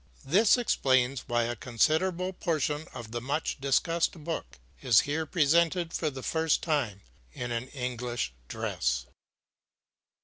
[0.25, 6.09] This explains why a considerable portion of the much discussed book is here presented for
[6.09, 7.01] the first time
[7.33, 9.05] in an English dress.